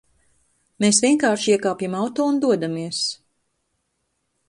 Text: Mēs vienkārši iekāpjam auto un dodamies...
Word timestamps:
Mēs 0.83 1.01
vienkārši 1.05 1.53
iekāpjam 1.57 1.99
auto 2.01 2.27
un 2.33 2.43
dodamies... 2.47 3.07